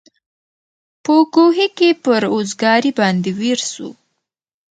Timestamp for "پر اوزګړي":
2.03-2.91